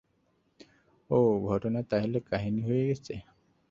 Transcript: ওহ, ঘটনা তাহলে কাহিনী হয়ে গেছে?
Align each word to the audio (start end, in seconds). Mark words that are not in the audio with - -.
ওহ, 1.09 1.31
ঘটনা 1.49 1.79
তাহলে 1.91 2.17
কাহিনী 2.29 2.61
হয়ে 2.67 2.83
গেছে? 2.89 3.13